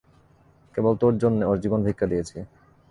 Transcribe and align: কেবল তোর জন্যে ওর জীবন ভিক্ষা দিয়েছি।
কেবল 0.75 0.93
তোর 1.01 1.13
জন্যে 1.23 1.43
ওর 1.49 1.57
জীবন 1.63 1.79
ভিক্ষা 1.87 2.07
দিয়েছি। 2.11 2.37